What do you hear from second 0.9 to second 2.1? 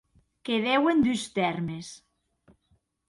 dus tèrmes.